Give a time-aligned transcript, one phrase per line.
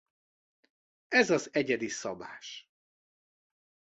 [1.07, 2.69] Ez az egyedi szabás.